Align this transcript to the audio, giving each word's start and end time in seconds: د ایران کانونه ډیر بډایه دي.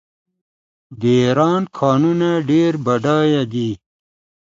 د 0.99 1.01
ایران 1.21 1.63
کانونه 1.77 2.29
ډیر 2.49 2.71
بډایه 2.85 3.43
دي. 3.53 3.71